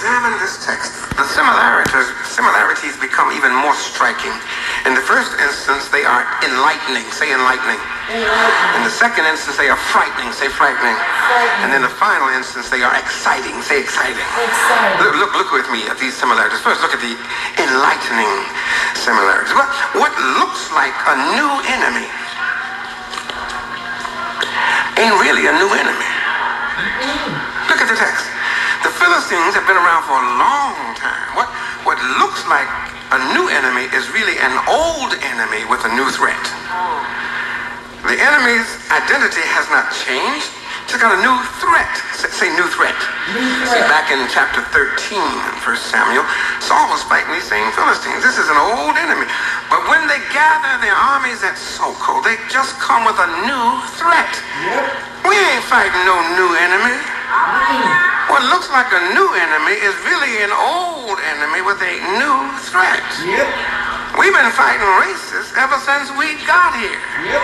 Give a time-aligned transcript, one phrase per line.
[0.00, 4.32] examine this text, the similarities, similarities become even more striking.
[4.88, 7.04] In the first instance, they are enlightening.
[7.12, 7.76] Say enlightening.
[8.08, 10.32] In the second instance, they are frightening.
[10.32, 10.96] Say frightening.
[10.96, 11.68] Frightening.
[11.68, 13.60] And in the final instance, they are exciting.
[13.60, 14.24] Say exciting.
[14.40, 15.04] Exciting.
[15.04, 16.64] Look, look, look with me at these similarities.
[16.64, 17.12] First, look at the
[17.60, 18.40] enlightening
[18.96, 19.52] similarities.
[19.52, 19.68] What,
[20.00, 22.08] what looks like a new enemy
[24.96, 26.08] ain't really a new enemy.
[27.04, 27.68] Mm.
[27.68, 28.29] Look at the text.
[28.80, 31.36] The Philistines have been around for a long time.
[31.36, 31.52] What,
[31.84, 32.64] what looks like
[33.12, 36.40] a new enemy is really an old enemy with a new threat.
[38.08, 40.48] The enemy's identity has not changed.
[40.88, 41.92] It's got a new threat.
[42.16, 42.96] Say, new threat.
[43.36, 46.24] New See, back in chapter 13 in 1 Samuel,
[46.64, 48.24] Saul was fighting these same Philistines.
[48.24, 49.28] This is an old enemy.
[49.68, 53.68] But when they gather their armies at Socoh, they just come with a new
[54.00, 54.32] threat.
[54.64, 55.28] Yep.
[55.28, 58.09] We ain't fighting no new enemy.
[58.30, 62.38] What looks like a new enemy is really an old enemy with a new
[62.70, 63.02] threat.
[63.26, 63.42] Yep.
[64.22, 67.02] We've been fighting racists ever since we got here.
[67.26, 67.42] Yep.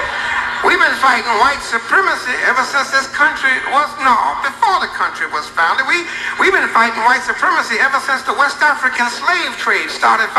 [0.62, 4.14] We've been fighting white supremacy ever since this country was, no,
[4.46, 5.90] before the country was founded.
[5.90, 6.06] We,
[6.38, 10.30] we've been fighting white supremacy ever since the West African slave trade started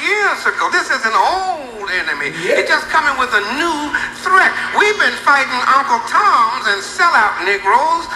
[0.00, 0.72] years ago.
[0.72, 2.32] This is an old enemy.
[2.40, 2.64] Yeah.
[2.64, 3.78] It's just coming with a new
[4.24, 4.52] threat.
[4.80, 8.08] We've been fighting Uncle Toms and sellout Negroes.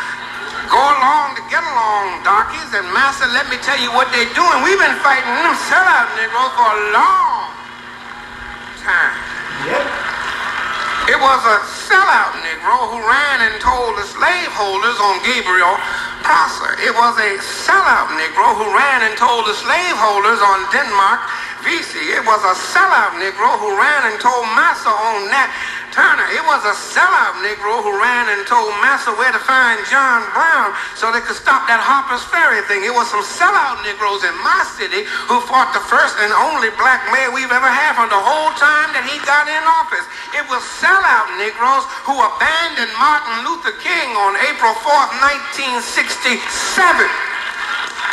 [0.69, 4.57] Go along to get along, darkies, and master, let me tell you what they're doing.
[4.61, 7.49] We've been fighting them sellout Negroes for a long
[8.85, 9.17] time.
[9.65, 10.09] Yep.
[11.09, 11.59] It was a
[11.89, 15.73] sellout Negro who ran and told the slaveholders on Gabriel
[16.21, 16.77] Prosser.
[16.85, 21.25] It was a sellout Negro who ran and told the slaveholders on Denmark
[21.65, 22.13] Vesey.
[22.13, 25.49] It was a sellout Negro who ran and told Massa on Nat
[25.99, 26.31] Turner.
[26.31, 30.71] It was a sellout Negro who ran and told Massa where to find John Brown
[30.95, 32.87] so they could stop that Harper's Ferry thing.
[32.87, 37.03] It was some sellout Negroes in my city who fought the first and only black
[37.11, 40.07] mayor we've ever had from the whole time that he got in office.
[40.39, 45.11] It was sellout Negroes who abandoned Martin Luther King on April 4th,
[45.83, 46.39] 1967.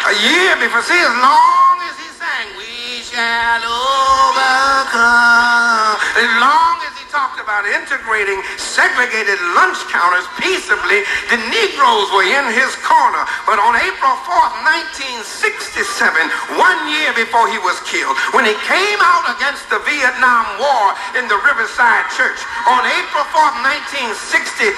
[0.10, 5.06] A year before, see, as long as he sang, we shall overcome.
[6.18, 6.75] As long
[7.16, 11.00] talked about integrating segregated lunch counters peaceably,
[11.32, 13.24] the Negroes were in his corner.
[13.48, 14.52] But on April 4th,
[15.24, 20.92] 1967, one year before he was killed, when he came out against the Vietnam War
[21.16, 24.76] in the Riverside Church, on April 4th, 1967,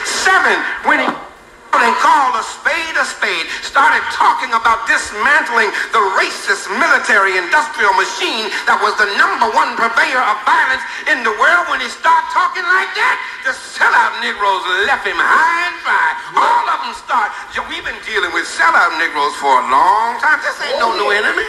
[0.85, 1.26] when he
[1.75, 8.49] and called a spade a spade, started talking about dismantling the racist military industrial machine
[8.65, 10.81] that was the number one purveyor of violence
[11.13, 11.69] in the world.
[11.69, 16.09] When he started talking like that, the sellout Negroes left him high and dry.
[16.33, 17.29] All of them start.
[17.69, 20.41] We've been dealing with sellout Negroes for a long time.
[20.41, 21.45] This ain't no new enemy.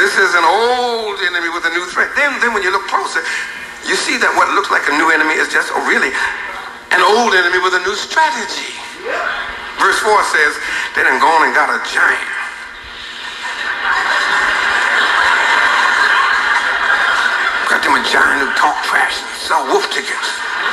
[0.00, 2.08] This is an old enemy with a new threat.
[2.16, 3.20] Then, then when you look closer,
[3.84, 6.14] you see that what looks like a new enemy is just oh, really
[6.92, 8.74] an old enemy with a new strategy.
[9.78, 10.52] Verse 4 says,
[10.96, 12.32] they done gone and got a giant.
[17.68, 20.28] Got them a giant who talk trash and sell wolf tickets.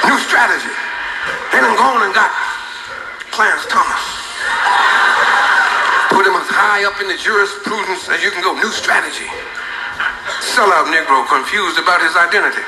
[0.08, 0.74] New strategy.
[1.52, 2.32] They done gone and got
[3.30, 4.04] Clarence Thomas.
[6.10, 8.56] Put him as high up in the jurisprudence as you can go.
[8.56, 9.28] New strategy.
[10.56, 12.64] Sellout Negro confused about his identity.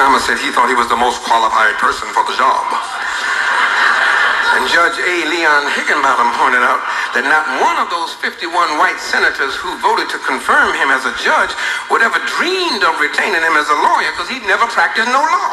[0.00, 2.64] Thomas said he thought he was the most qualified person for the job.
[4.56, 5.14] And Judge A.
[5.28, 6.80] Leon Higginbotham pointed out
[7.12, 8.48] that not one of those 51
[8.80, 11.52] white senators who voted to confirm him as a judge
[11.92, 15.52] would ever dreamed of retaining him as a lawyer because he'd never practiced no law.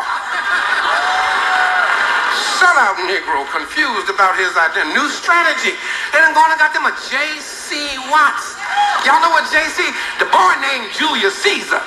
[2.55, 4.95] Sellout Negro confused about his identity.
[4.95, 5.75] New strategy.
[6.15, 7.99] They done gone and got them a J.C.
[8.07, 8.55] Watts.
[9.03, 9.83] Y'all know what J.C.
[10.23, 11.83] The boy named Julius Caesar.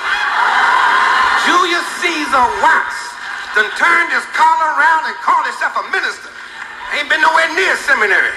[1.47, 2.99] Julius Caesar Watts
[3.57, 6.29] done turned his collar around and called himself a minister.
[6.97, 8.35] Ain't been nowhere near seminary.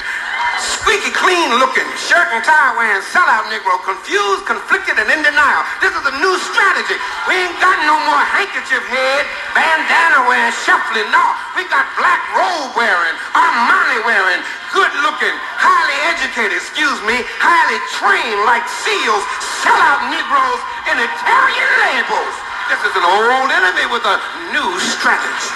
[0.62, 5.64] Squeaky clean looking, shirt and tie wearing, sellout Negro, confused, conflicted, and in denial.
[5.82, 6.96] This is a new strategy.
[7.28, 9.24] We ain't got no more handkerchief head,
[9.58, 11.10] bandana wearing, shuffling.
[11.10, 11.26] No,
[11.58, 14.42] we got black robe wearing, Armani wearing,
[14.72, 19.26] good looking, highly educated, excuse me, highly trained like seals,
[19.66, 20.62] sellout Negroes
[20.94, 22.43] in Italian labels.
[22.72, 24.18] This is an old enemy with a
[24.56, 25.52] new strategy.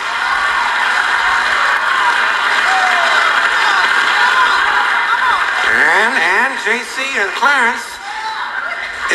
[5.72, 7.86] And, and JC and Clarence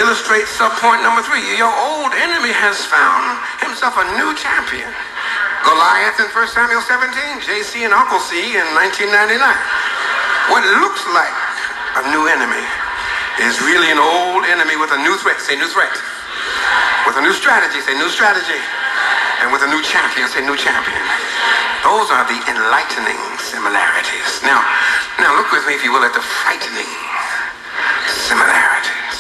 [0.01, 1.45] illustrate subpoint number three.
[1.61, 4.89] Your old enemy has found himself a new champion.
[5.65, 9.37] Goliath in 1 Samuel 17, JC and Uncle C in 1999.
[10.49, 11.37] What looks like
[12.01, 12.65] a new enemy
[13.45, 15.41] is really an old enemy with a new threat.
[15.41, 15.93] Say new threat.
[17.13, 17.77] With a new strategy.
[17.85, 18.57] Say new strategy.
[19.45, 20.25] And with a new champion.
[20.33, 21.05] Say new champion.
[21.85, 24.41] Those are the enlightening similarities.
[24.41, 24.65] Now,
[25.21, 26.89] now look with me, if you will, at the frightening
[28.09, 29.17] similarities.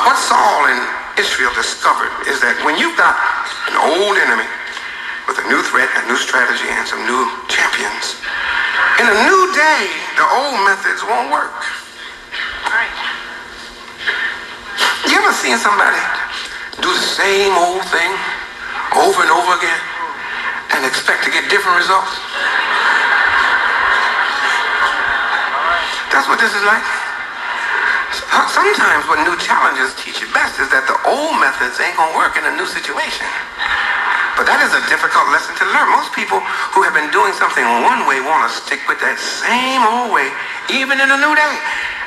[0.00, 0.80] What Saul and
[1.20, 3.20] Israel discovered is that when you've got
[3.68, 4.48] an old enemy
[5.28, 8.16] with a new threat, a new strategy, and some new champions,
[8.96, 11.52] in a new day, the old methods won't work.
[15.04, 16.15] You ever seen somebody
[16.82, 18.12] do the same old thing
[18.96, 19.80] over and over again
[20.76, 22.12] and expect to get different results?
[26.12, 26.84] That's what this is like.
[28.52, 32.36] Sometimes what new challenges teach you best is that the old methods ain't gonna work
[32.36, 33.28] in a new situation.
[34.36, 35.88] But that is a difficult lesson to learn.
[35.96, 36.44] Most people
[36.76, 40.28] who have been doing something one way want to stick with that same old way,
[40.68, 41.56] even in a new day.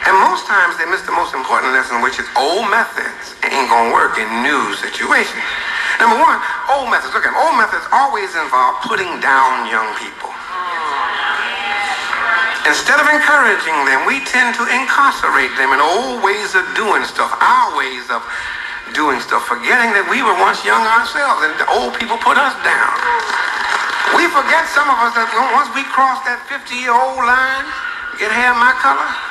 [0.07, 3.91] And most times they miss the most important lesson, which is old methods ain't gonna
[3.93, 5.43] work in new situations.
[5.99, 6.39] Number one,
[6.71, 7.11] old methods.
[7.11, 7.41] Look at them.
[7.43, 10.31] Old methods always involve putting down young people.
[12.63, 17.33] Instead of encouraging them, we tend to incarcerate them in old ways of doing stuff,
[17.41, 18.21] our ways of
[18.93, 22.53] doing stuff, forgetting that we were once young ourselves and the old people put us
[22.61, 22.93] down.
[24.13, 27.65] We forget some of us that once we cross that 50-year-old line,
[28.21, 29.28] get hair my color,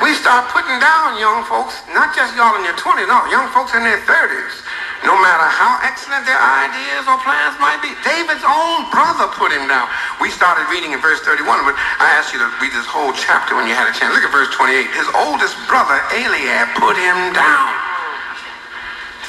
[0.00, 3.76] we start putting down young folks, not just y'all in your 20s, no, young folks
[3.76, 4.64] in their 30s.
[5.04, 7.88] No matter how excellent their ideas or plans might be.
[8.04, 9.88] David's own brother put him down.
[10.20, 13.56] We started reading in verse 31, but I asked you to read this whole chapter
[13.56, 14.12] when you had a chance.
[14.12, 14.92] Look at verse 28.
[14.92, 17.68] His oldest brother, Eliab, put him down.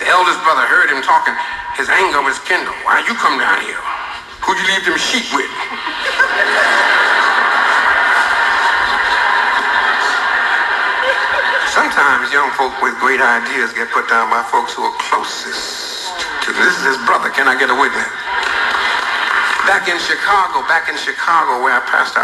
[0.04, 1.36] The eldest brother heard him talking.
[1.80, 2.76] His anger was kindled.
[2.84, 3.80] Why you come down here?
[4.44, 5.52] Who'd you leave them sheep with?
[11.82, 16.14] Sometimes young folk with great ideas get put down by folks who are closest
[16.46, 16.62] to them.
[16.62, 17.34] This is his brother.
[17.34, 18.06] Can I get a witness?
[19.66, 22.22] Back in Chicago, back in Chicago where I pastor,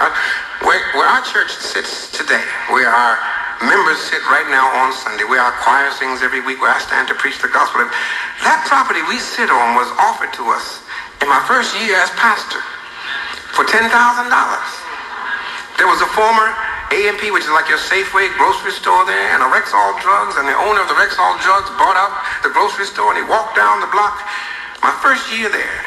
[0.62, 3.18] where, where our church sits today, where our
[3.66, 7.10] members sit right now on Sunday, where our choir sings every week, where I stand
[7.10, 7.82] to preach the gospel.
[8.46, 10.86] That property we sit on was offered to us
[11.18, 12.62] in my first year as pastor
[13.58, 13.90] for $10,000.
[15.82, 16.54] There was a former
[16.92, 20.56] A&P, which is like your Safeway grocery store there, and a Rexall Drugs, and the
[20.56, 22.12] owner of the Rexall Drugs bought out
[22.44, 24.24] the grocery store, and he walked down the block.
[24.84, 25.87] My first year there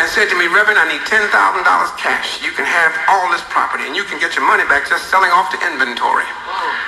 [0.00, 1.28] and said to me, Reverend, I need $10,000
[2.00, 2.40] cash.
[2.40, 5.28] You can have all this property, and you can get your money back just selling
[5.28, 6.24] off the inventory.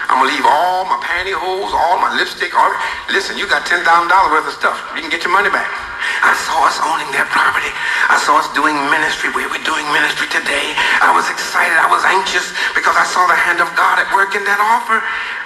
[0.08, 2.52] I'm going to leave all my pantyhose, all my lipstick.
[2.56, 2.72] All...
[3.12, 3.84] Listen, you got $10,000
[4.32, 4.76] worth of stuff.
[4.96, 5.68] You can get your money back.
[6.24, 7.68] I saw us owning that property.
[8.08, 10.72] I saw us doing ministry where we're doing ministry today.
[11.00, 11.76] I was excited.
[11.76, 15.00] I was anxious because I saw the hand of God at work in that offer.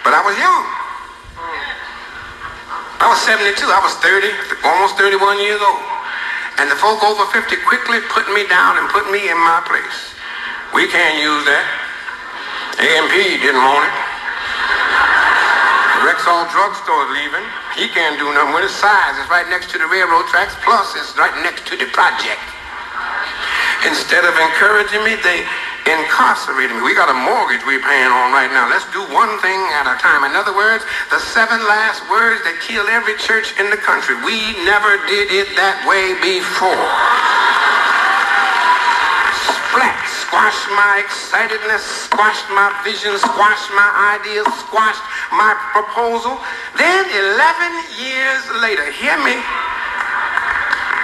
[0.07, 0.65] But I was young.
[1.35, 3.03] Hmm.
[3.03, 3.59] I was 72.
[3.59, 4.31] I was 30,
[4.67, 5.96] almost 31 years old.
[6.57, 10.17] And the folk over 50 quickly put me down and put me in my place.
[10.73, 11.67] We can't use that.
[12.81, 13.97] A&P didn't want it.
[15.97, 17.45] The Rexall drugstore leaving.
[17.77, 19.17] He can't do nothing with his size.
[19.21, 22.41] It's right next to the railroad tracks, plus it's right next to the project.
[23.85, 25.45] Instead of encouraging me, they
[25.87, 26.83] incarcerated me.
[26.83, 28.67] We got a mortgage we're paying on right now.
[28.67, 30.27] Let's do one thing at a time.
[30.27, 30.83] In other words,
[31.15, 34.19] the seven last words that kill every church in the country.
[34.27, 36.91] We never did it that way before.
[39.47, 40.07] Splat.
[40.27, 45.01] Squashed my excitedness, squashed my vision, squashed my ideas, squashed
[45.33, 46.37] my proposal.
[46.77, 49.39] Then 11 years later, hear me,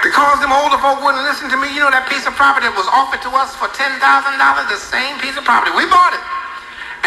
[0.03, 2.83] because them older folk wouldn't listen to me, you know that piece of property was
[2.91, 5.71] offered to us for $10,000, the same piece of property.
[5.71, 6.19] We bought it.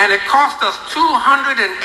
[0.01, 1.77] And it cost us $284,000.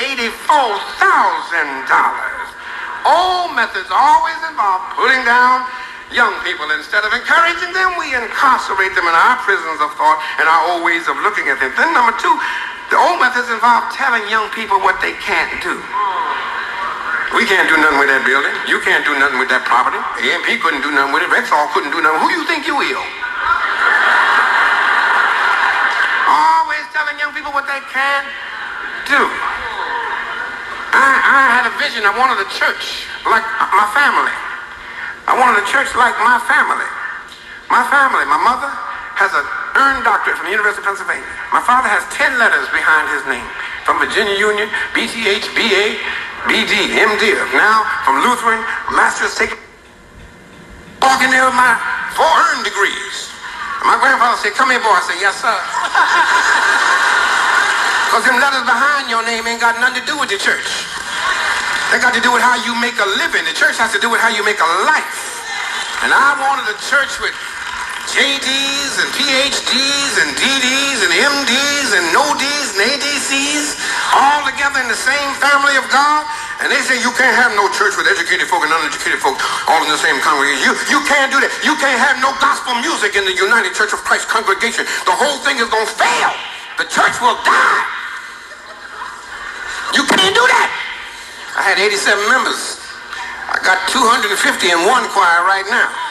[3.04, 5.68] Old methods always involve putting down
[6.16, 6.64] young people.
[6.72, 10.80] Instead of encouraging them, we incarcerate them in our prisons of thought and our old
[10.84, 11.72] ways of looking at them.
[11.76, 12.32] Then number two,
[12.88, 15.76] the old methods involve telling young people what they can't do.
[17.32, 18.52] We can't do nothing with that building.
[18.68, 19.96] You can't do nothing with that property.
[19.96, 21.32] A&P couldn't do nothing with it.
[21.32, 22.20] Rexall couldn't do nothing.
[22.20, 23.04] Who you think you will?
[26.28, 28.22] Always telling young people what they can
[29.08, 29.22] do.
[30.92, 32.04] I, I had a vision.
[32.04, 34.36] I wanted a church like uh, my family.
[35.24, 36.88] I wanted a church like my family.
[37.72, 38.68] My family, my mother
[39.16, 39.46] has an
[39.80, 41.24] earned doctorate from the University of Pennsylvania.
[41.48, 43.48] My father has 10 letters behind his name
[43.88, 45.96] from Virginia Union, BTH, BA,
[46.48, 47.38] BD, MD.
[47.54, 48.60] Now from Lutheran,
[48.94, 49.58] master's taken.
[51.00, 51.74] Walking there with my
[52.14, 53.30] four earned degrees.
[53.82, 54.94] And my grandfather said, come here, boy.
[54.94, 55.54] I said, yes, sir.
[58.12, 60.68] Because them letters behind your name ain't got nothing to do with the church.
[61.88, 63.40] They got to do with how you make a living.
[63.48, 65.40] The church has to do with how you make a life.
[66.04, 67.32] And I wanted a church with
[68.12, 73.80] JDs and PhDs and DDs and MDs and no Ds and ADCs
[74.12, 76.24] all together in the same family of God.
[76.60, 79.82] And they say you can't have no church with educated folk and uneducated folk all
[79.82, 80.62] in the same congregation.
[80.62, 81.50] You, you can't do that.
[81.64, 84.86] You can't have no gospel music in the United Church of Christ congregation.
[85.08, 86.32] The whole thing is going to fail.
[86.78, 87.82] The church will die.
[89.96, 90.68] You can't do that.
[91.58, 92.80] I had 87 members.
[93.52, 94.32] I got 250
[94.72, 96.01] in one choir right now.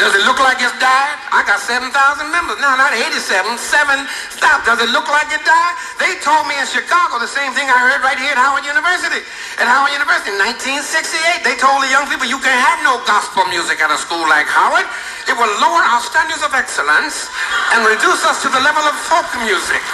[0.00, 1.20] Does it look like it's died?
[1.28, 1.92] I got 7,000
[2.32, 2.56] members.
[2.56, 2.72] now.
[2.72, 4.00] not 87, 7
[4.32, 4.64] stop.
[4.64, 5.74] Does it look like it died?
[6.00, 9.20] They told me in Chicago the same thing I heard right here at Howard University.
[9.60, 13.44] At Howard University in 1968, they told the young people you can't have no gospel
[13.52, 14.88] music at a school like Howard.
[15.28, 17.28] It will lower our standards of excellence
[17.76, 19.84] and reduce us to the level of folk music.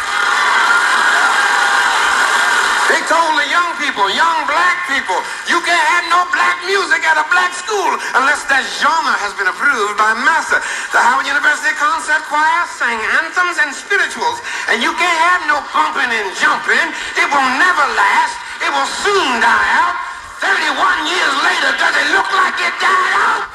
[2.94, 5.14] They told the young people, young black people,
[5.46, 9.46] you can't have no black music at a black school unless that genre has been
[9.46, 10.58] approved by master.
[10.90, 14.42] The Howard University Concert Choir sang anthems and spirituals,
[14.74, 16.82] and you can't have no bumping and jumping.
[17.14, 18.34] It will never last.
[18.58, 19.94] It will soon die out.
[20.42, 23.46] 31 years later, does it look like it died out?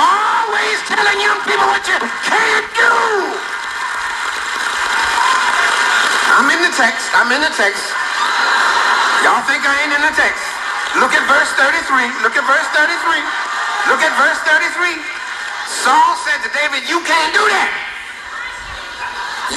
[0.00, 2.92] Always telling young people what you can't do.
[6.40, 7.04] I'm in the text.
[7.12, 8.03] I'm in the text.
[9.44, 10.40] Think I ain't in the text.
[10.96, 12.08] Look at verse 33.
[12.24, 13.20] Look at verse 33.
[13.92, 14.96] Look at verse 33.
[15.84, 17.70] Saul said to David, you can't do that.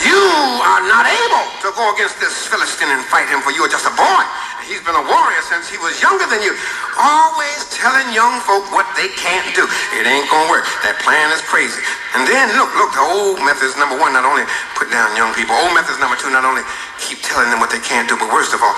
[0.04, 0.24] You
[0.68, 3.88] are not able to go against this Philistine and fight him, for you are just
[3.88, 4.24] a boy.
[4.68, 6.52] He's been a warrior since he was younger than you.
[7.00, 9.64] Always telling young folk what they can't do.
[9.96, 10.68] It ain't gonna work.
[10.84, 11.80] That plan is crazy.
[12.20, 14.44] And then look, look, the old methods, number one, not only
[14.76, 16.68] put down young people, old methods, number two, not only
[17.00, 18.76] keep telling them what they can't do, but worst of all,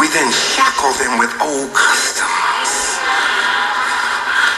[0.00, 2.96] we then shackle them with old customs.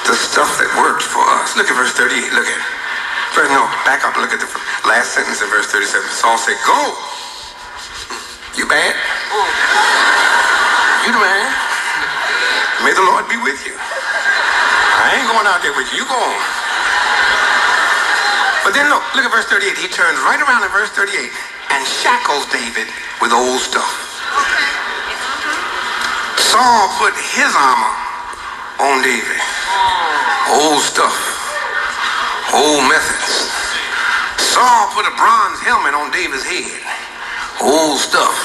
[0.06, 1.58] The stuff that worked for us.
[1.58, 2.30] Look at verse 38.
[2.30, 3.50] Look at it.
[3.50, 4.14] No, back up.
[4.14, 4.46] Look at the
[4.86, 5.98] last sentence in verse 37.
[6.14, 6.78] Saul said, Go.
[6.78, 8.54] Hmm.
[8.54, 8.94] You bad?
[11.02, 11.50] You the man.
[12.86, 13.74] May the Lord be with you.
[13.74, 16.02] I ain't going out there with you.
[16.02, 16.42] You go on.
[18.62, 19.74] But then look, look at verse 38.
[19.74, 21.18] He turns right around in verse 38
[21.74, 22.86] and shackles David
[23.18, 24.21] with old stuff.
[26.52, 27.96] Saul put his armor
[28.84, 29.40] on David.
[30.52, 31.16] Old stuff.
[32.52, 33.48] Old methods.
[34.52, 36.76] Saul put a bronze helmet on David's head.
[37.56, 38.36] Old stuff.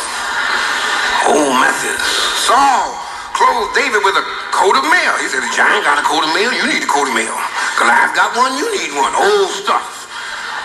[1.27, 2.07] Old methods.
[2.47, 2.95] Saul
[3.35, 4.23] clothed David with a
[4.55, 5.11] coat of mail.
[5.19, 7.35] He said, the giant got a coat of mail, you need a coat of mail.
[7.75, 9.11] Goliath got one, you need one.
[9.19, 10.07] Old stuff.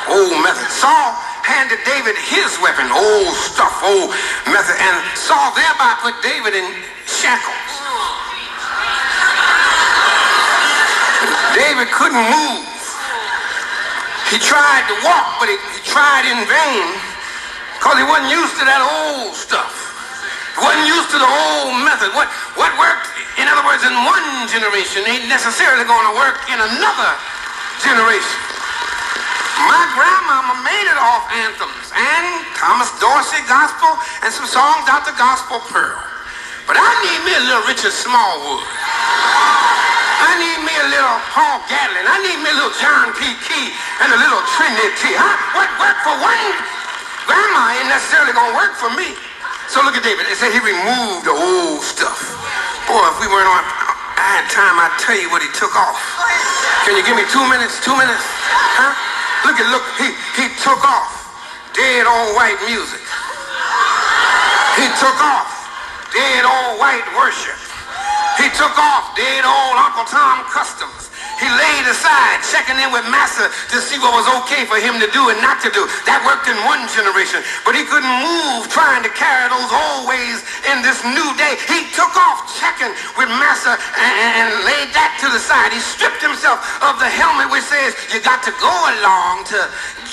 [0.06, 0.78] Old methods.
[0.78, 1.18] Saul
[1.52, 4.08] handed David his weapon, old stuff, old
[4.48, 4.76] method.
[4.80, 6.64] And Saul thereby put David in
[7.04, 7.68] shackles.
[11.52, 12.64] David couldn't move.
[14.32, 16.88] He tried to walk, but he, he tried in vain
[17.76, 19.76] because he wasn't used to that old stuff.
[20.56, 22.16] He Wasn't used to the old method.
[22.16, 26.56] What, what worked, in other words, in one generation ain't necessarily going to work in
[26.56, 27.12] another
[27.84, 28.51] generation.
[29.68, 32.26] My grandmama made it off anthems and
[32.58, 33.94] Thomas Dorsey gospel
[34.26, 35.98] and some songs out the gospel pearl.
[36.66, 38.64] But I need me a little Richard Smallwood.
[40.22, 42.06] I need me a little Paul Gatlin.
[42.06, 43.26] I need me a little John P.
[43.42, 43.68] Kee
[44.02, 45.14] and a little Trinity.
[45.18, 45.34] Huh?
[45.58, 46.42] What worked for one
[47.26, 49.14] grandma ain't necessarily to work for me.
[49.70, 50.26] So look at David.
[50.30, 52.34] It said he removed the old stuff.
[52.86, 53.62] Boy, if we weren't on,
[54.18, 55.98] I had time, I'd tell you what he took off.
[56.86, 57.82] Can you give me two minutes?
[57.82, 58.22] Two minutes?
[58.78, 59.11] Huh?
[59.44, 60.08] Look at, look, he,
[60.38, 61.22] he took off
[61.74, 63.02] dead old white music.
[64.78, 65.50] He took off
[66.10, 67.58] dead old white worship.
[68.40, 71.11] He took off dead old Uncle Tom customs.
[71.42, 75.10] He laid aside checking in with Massa to see what was okay for him to
[75.10, 75.82] do and not to do.
[76.06, 77.42] That worked in one generation.
[77.66, 81.58] But he couldn't move trying to carry those old ways in this new day.
[81.66, 85.74] He took off checking with Massa and, and laid that to the side.
[85.74, 89.58] He stripped himself of the helmet which says you got to go along to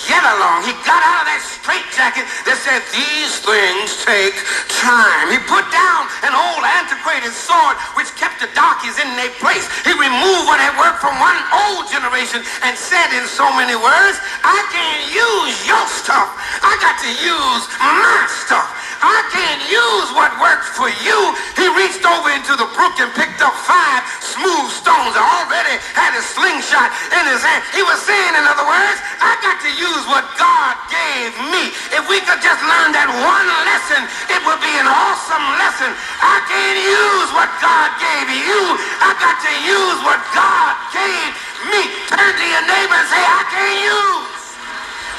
[0.09, 0.65] get along.
[0.65, 4.33] He got out of that straitjacket that said these things take
[4.81, 5.29] time.
[5.29, 9.67] He put down an old antiquated sword which kept the darkies in their place.
[9.83, 14.17] He removed what had worked from one old generation and said in so many words,
[14.41, 16.31] I can't use your stuff.
[16.63, 18.78] I got to use my stuff.
[18.99, 21.19] I can't use what works for you.
[21.55, 26.11] He reached over into the brook and picked up five smooth stones and already had
[26.19, 27.63] a slingshot in his hand.
[27.71, 31.71] He was saying, in other words, I got to use what God gave me.
[31.95, 34.03] If we could just learn that one lesson,
[34.35, 35.95] it would be an awesome lesson.
[36.19, 38.61] I can't use what God gave you.
[38.99, 41.31] I got to use what God gave
[41.71, 41.81] me.
[42.11, 44.43] Turn to your neighbor and say, I can't use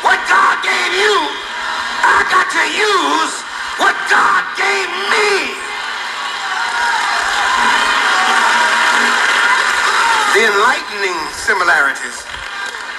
[0.04, 1.16] what God gave you.
[2.04, 3.49] I got to use
[3.80, 5.56] what God gave me.
[10.36, 12.22] The enlightening similarities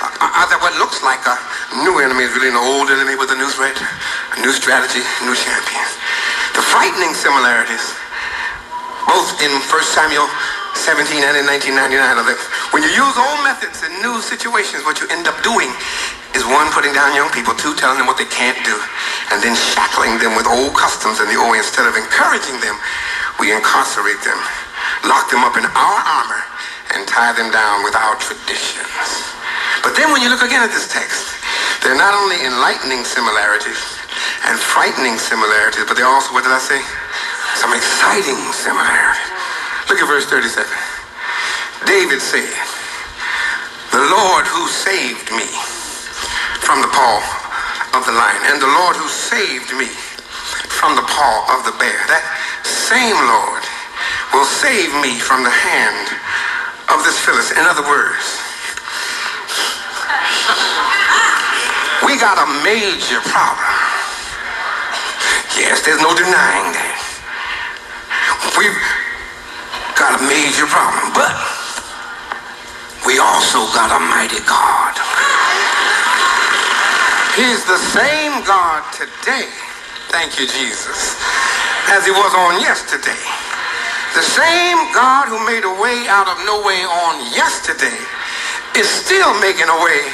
[0.02, 1.38] are that what looks like a
[1.86, 5.38] new enemy is really an old enemy with a new threat, a new strategy, new
[5.38, 5.94] champions.
[6.58, 7.96] The frightening similarities,
[9.06, 10.28] both in 1 Samuel
[10.76, 12.40] 17 and in 1999, are that
[12.74, 15.70] when you use old methods in new situations, what you end up doing
[16.36, 18.76] is one, putting down young people, two, telling them what they can't do,
[19.32, 21.56] and then shackling them with old customs and the old.
[21.56, 22.76] Instead of encouraging them,
[23.40, 24.40] we incarcerate them,
[25.08, 26.44] lock them up in our armor,
[26.96, 29.32] and tie them down with our traditions.
[29.84, 31.36] But then when you look again at this text,
[31.84, 33.82] there are not only enlightening similarities
[34.48, 36.80] and frightening similarities, but they're also, what did I say?
[37.58, 39.32] Some exciting similarities.
[39.90, 40.64] Look at verse 37.
[41.86, 42.54] David said,
[43.92, 45.50] The Lord who saved me
[46.72, 47.20] from the paw
[48.00, 49.92] of the lion, and the Lord who saved me
[50.72, 52.00] from the paw of the bear.
[52.08, 52.24] That
[52.64, 53.60] same Lord
[54.32, 56.08] will save me from the hand
[56.96, 57.60] of this Philistine.
[57.60, 58.24] In other words,
[62.08, 63.76] we got a major problem.
[65.60, 66.96] Yes, there's no denying that.
[68.56, 68.80] We've
[70.00, 71.36] got a major problem, but
[73.04, 74.81] we also got a mighty God.
[77.32, 79.48] He's the same God today,
[80.12, 81.16] thank you, Jesus,
[81.88, 83.24] as he was on yesterday.
[84.12, 87.96] The same God who made a way out of no way on yesterday
[88.76, 90.12] is still making a way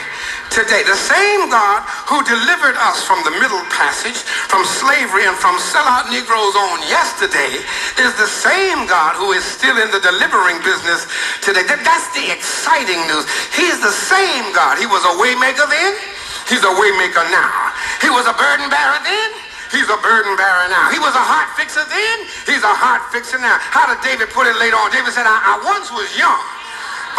[0.54, 0.86] today.
[0.86, 6.14] The same God who delivered us from the Middle Passage, from slavery, and from sellout
[6.14, 7.66] Negroes on yesterday
[7.98, 11.10] is the same God who is still in the delivering business
[11.42, 11.66] today.
[11.66, 13.26] That's the exciting news.
[13.58, 14.78] He's the same God.
[14.78, 15.98] He was a waymaker then.
[16.48, 17.76] He's a waymaker now.
[18.00, 19.30] He was a burden bearer then.
[19.68, 20.88] He's a burden bearer now.
[20.96, 22.18] He was a heart fixer then.
[22.48, 23.60] He's a heart fixer now.
[23.60, 24.88] How did David put it later on?
[24.96, 26.40] David said, I, I once was young,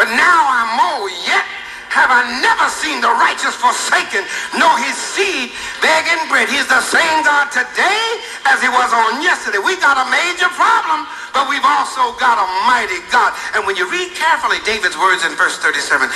[0.01, 1.13] but now I'm old.
[1.29, 1.45] Yet
[1.93, 4.25] have I never seen the righteous forsaken,
[4.57, 5.53] nor his seed
[5.85, 6.49] begging bread.
[6.49, 8.05] He's the same God today
[8.49, 9.61] as he was on yesterday.
[9.61, 11.05] We got a major problem,
[11.37, 13.37] but we've also got a mighty God.
[13.53, 16.09] And when you read carefully David's words in verse 37,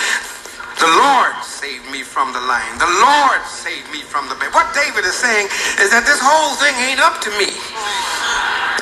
[0.79, 2.79] the Lord saved me from the lion.
[2.79, 4.51] The Lord saved me from the bear.
[4.53, 5.47] What David is saying
[5.83, 7.51] is that this whole thing ain't up to me.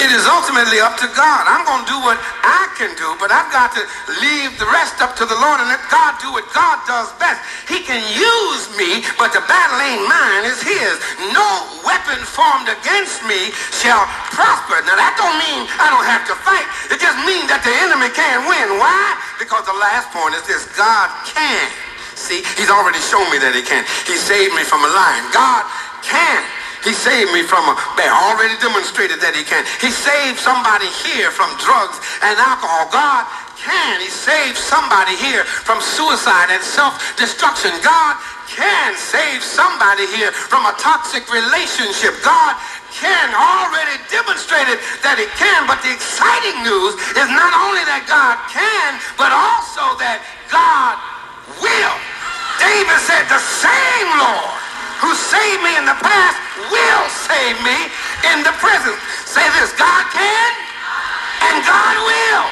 [0.01, 1.45] It is ultimately up to God.
[1.45, 3.85] I'm going to do what I can do, but I've got to
[4.17, 7.45] leave the rest up to the Lord and let God do what God does best.
[7.69, 10.97] He can use me, but the battle ain't mine, it's his.
[11.37, 11.45] No
[11.85, 14.81] weapon formed against me shall prosper.
[14.89, 16.65] Now that don't mean I don't have to fight.
[16.89, 18.81] It just means that the enemy can't win.
[18.81, 19.05] Why?
[19.37, 21.69] Because the last point is this, God can.
[22.17, 23.85] See, he's already shown me that he can.
[24.09, 25.29] He saved me from a lion.
[25.37, 25.69] God
[26.01, 26.41] can.
[26.85, 28.09] He saved me from a bear.
[28.09, 29.65] Already demonstrated that he can.
[29.85, 32.89] He saved somebody here from drugs and alcohol.
[32.89, 33.29] God
[33.61, 34.01] can.
[34.01, 37.77] He saved somebody here from suicide and self-destruction.
[37.85, 38.17] God
[38.49, 42.17] can save somebody here from a toxic relationship.
[42.25, 42.57] God
[42.91, 45.69] can already demonstrated that he can.
[45.69, 50.97] But the exciting news is not only that God can, but also that God
[51.61, 51.97] will.
[52.59, 53.90] David said, the same
[55.51, 56.39] saved me in the past
[56.71, 57.91] will save me
[58.31, 58.95] in the present.
[59.27, 60.51] Say this, God can
[61.43, 62.47] and God will.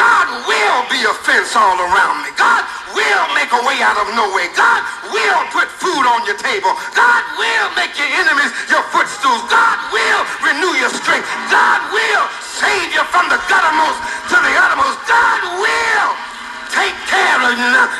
[0.00, 2.32] God will be a fence all around me.
[2.32, 2.64] God
[2.96, 4.48] will make a way out of no way.
[4.56, 4.80] God
[5.12, 6.72] will put food on your table.
[6.96, 9.44] God will make your enemies your footstools.
[9.52, 11.28] God will renew your strength.
[11.52, 14.00] God will save you from the guttermost
[14.32, 14.96] to the uttermost.
[15.04, 16.27] God will
[16.72, 17.52] take care of.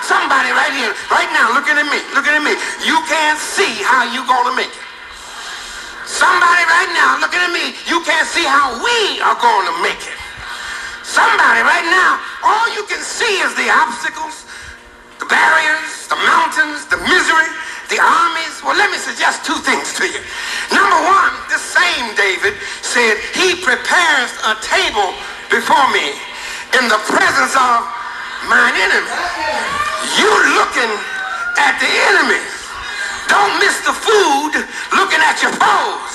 [0.05, 2.55] Somebody right here, right now, looking at me, looking at me.
[2.85, 4.89] You can't see how you gonna make it.
[6.09, 10.01] Somebody right now looking at me, you can't see how we are going to make
[10.01, 10.17] it.
[11.05, 14.49] Somebody right now, all you can see is the obstacles,
[15.21, 17.53] the barriers, the mountains, the misery,
[17.93, 18.57] the armies.
[18.65, 20.21] Well, let me suggest two things to you.
[20.73, 25.13] Number one, the same David said, he prepares a table
[25.53, 26.17] before me
[26.73, 27.85] in the presence of
[28.47, 29.11] mine enemy.
[30.15, 30.93] You looking
[31.59, 32.55] at the enemies.
[33.27, 34.55] Don't miss the food
[34.95, 36.15] looking at your foes.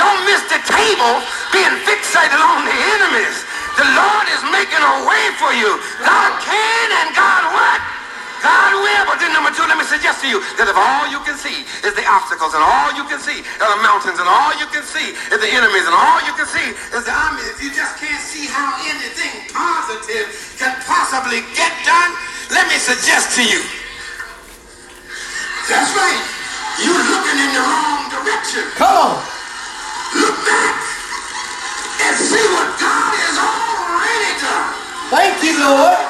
[0.00, 1.20] Don't miss the table
[1.52, 3.44] being fixated on the enemies.
[3.76, 5.76] The Lord is making a way for you.
[6.00, 7.97] God can and God what?
[8.42, 9.04] God will.
[9.08, 11.66] But then number two, let me suggest to you that if all you can see
[11.82, 14.84] is the obstacles and all you can see are the mountains and all you can
[14.86, 17.98] see is the enemies and all you can see is the army, if you just
[17.98, 22.10] can't see how anything positive can possibly get done,
[22.54, 23.60] let me suggest to you.
[25.68, 26.22] That's right.
[26.80, 28.64] You're looking in the wrong direction.
[28.78, 29.14] Come on.
[30.16, 30.74] Look back
[32.06, 34.72] and see what God has already done.
[35.10, 36.07] Thank you, Lord.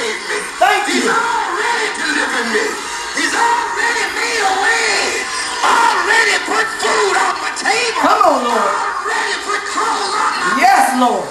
[0.00, 0.38] Already saved me.
[0.58, 1.12] Thank He's you.
[1.12, 2.64] already delivered me.
[3.20, 5.00] He's already made a way.
[5.60, 8.00] Already put food on my table.
[8.00, 8.56] Come on, Lord.
[8.56, 11.28] Already put clothes on my Yes, Lord.